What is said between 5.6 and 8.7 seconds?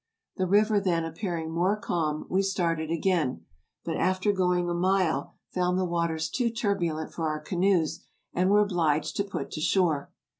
the waters too turbulent for our canoes, and were